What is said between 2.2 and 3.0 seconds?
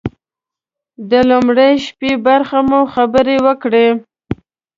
برخه مو